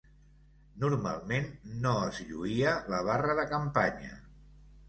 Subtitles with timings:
[0.83, 1.45] Normalment
[1.85, 4.19] no es lluïa la barra de campanya.